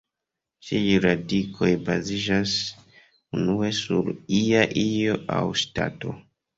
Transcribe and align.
Ĉiuj 0.69 0.95
radikoj 1.03 1.69
baziĝas 1.91 2.55
unue 3.39 3.73
sur 3.83 4.13
ia 4.43 4.67
io 4.89 5.23
aŭ 5.41 5.49
ŝtato. 5.67 6.21